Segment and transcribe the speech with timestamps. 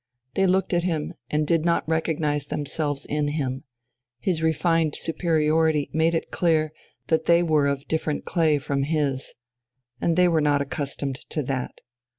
[0.33, 3.65] They looked at him, and did not recognize themselves in him;
[4.17, 6.73] his refined superiority made it clear
[7.09, 9.35] that they were of different clay from his.
[10.01, 11.81] And they were not accustomed to that.